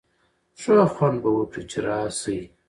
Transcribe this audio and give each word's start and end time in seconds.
ښه 0.61 0.75
خوند 0.93 1.17
به 1.23 1.29
وکړي 1.37 1.63
چي 1.71 1.79
راسی. 1.87 2.39